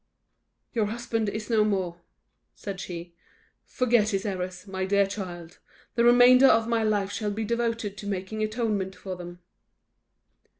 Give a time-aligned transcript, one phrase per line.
[0.73, 2.01] "You husband is no more,"
[2.55, 3.13] said she;
[3.63, 5.59] "forget his errors, my dear child;
[5.93, 9.41] the remainder of my life shall be devoted to making atonement for them."